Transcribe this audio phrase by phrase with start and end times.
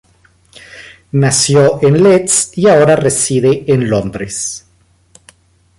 [1.11, 4.65] Nació en Leeds y ahora reside en Londres.